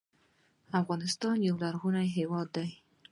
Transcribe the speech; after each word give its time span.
افغانستان 0.79 1.37
یو 1.47 1.55
غرنی 1.61 2.07
هېواد 2.17 2.47
دې. 2.55 2.67